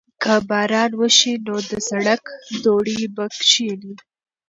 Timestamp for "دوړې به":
2.63-3.25